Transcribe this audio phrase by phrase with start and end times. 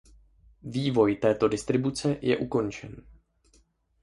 [0.63, 3.03] Vývoj této distribuce je ukončen.